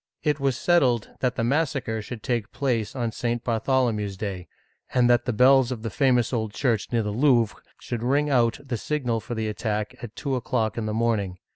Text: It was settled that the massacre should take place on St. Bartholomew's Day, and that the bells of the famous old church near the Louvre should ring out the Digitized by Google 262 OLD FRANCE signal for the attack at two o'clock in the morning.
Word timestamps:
It 0.23 0.39
was 0.39 0.57
settled 0.57 1.09
that 1.19 1.35
the 1.35 1.43
massacre 1.43 2.01
should 2.01 2.23
take 2.23 2.51
place 2.51 2.95
on 2.95 3.11
St. 3.11 3.43
Bartholomew's 3.43 4.17
Day, 4.17 4.47
and 4.91 5.07
that 5.07 5.25
the 5.25 5.31
bells 5.31 5.71
of 5.71 5.83
the 5.83 5.91
famous 5.91 6.33
old 6.33 6.53
church 6.55 6.91
near 6.91 7.03
the 7.03 7.11
Louvre 7.11 7.59
should 7.79 8.01
ring 8.01 8.27
out 8.27 8.53
the 8.53 8.53
Digitized 8.53 8.53
by 8.53 8.53
Google 8.53 8.57
262 8.57 8.63
OLD 8.63 8.63
FRANCE 8.65 8.81
signal 8.81 9.19
for 9.19 9.35
the 9.35 9.47
attack 9.47 9.95
at 10.03 10.15
two 10.15 10.35
o'clock 10.35 10.77
in 10.79 10.85
the 10.87 10.93
morning. 10.95 11.37